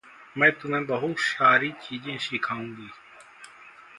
मैं 0.37 0.51
तुम्हें 0.51 0.85
बहुत 0.85 1.15
सारी 1.19 1.71
चीज़ें 1.71 2.17
सिखाऊंगी। 2.17 2.89